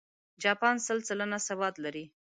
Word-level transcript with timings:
جاپان 0.43 0.75
سل 0.85 0.99
سلنه 1.07 1.37
سواد 1.47 1.75
لري. 1.83 2.05